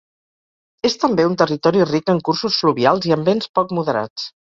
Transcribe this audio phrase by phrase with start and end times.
[0.87, 4.27] És també un territori ric en cursos fluvials i amb vents poc moderats.